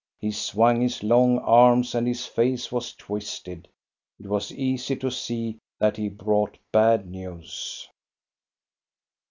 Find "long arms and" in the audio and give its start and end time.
1.03-2.07